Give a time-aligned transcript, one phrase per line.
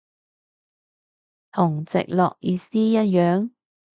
[1.51, 3.51] 同直落意思一樣？